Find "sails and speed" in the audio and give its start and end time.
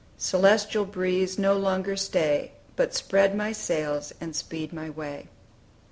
3.51-4.73